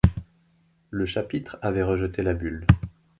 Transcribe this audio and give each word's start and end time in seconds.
Le 0.89 1.05
chapitre 1.05 1.59
avait 1.61 1.83
rejeté 1.83 2.23
la 2.23 2.33
bulle. 2.33 2.65